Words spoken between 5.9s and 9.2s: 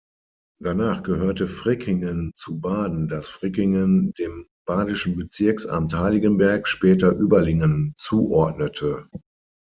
Heiligenberg, später Überlingen zuordnete.